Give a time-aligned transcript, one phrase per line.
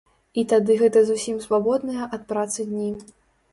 [0.41, 2.91] І тады гэта зусім свабодныя ад працы дні.